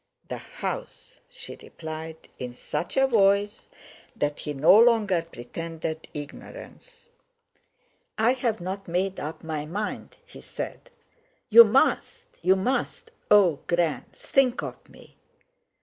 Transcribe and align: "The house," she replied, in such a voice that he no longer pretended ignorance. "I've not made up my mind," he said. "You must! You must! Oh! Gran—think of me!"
"The 0.29 0.37
house," 0.39 1.19
she 1.29 1.55
replied, 1.61 2.27
in 2.39 2.55
such 2.55 2.97
a 2.97 3.05
voice 3.05 3.69
that 4.15 4.39
he 4.39 4.53
no 4.55 4.75
longer 4.79 5.21
pretended 5.31 6.07
ignorance. 6.11 7.11
"I've 8.17 8.59
not 8.59 8.87
made 8.87 9.19
up 9.19 9.43
my 9.43 9.67
mind," 9.67 10.17
he 10.25 10.41
said. 10.41 10.89
"You 11.51 11.65
must! 11.65 12.25
You 12.41 12.55
must! 12.55 13.11
Oh! 13.29 13.59
Gran—think 13.67 14.63
of 14.63 14.89
me!" 14.89 15.17